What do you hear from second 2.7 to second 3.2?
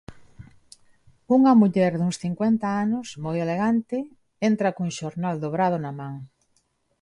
anos,